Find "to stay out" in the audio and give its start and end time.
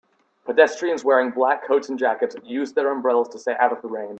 3.29-3.71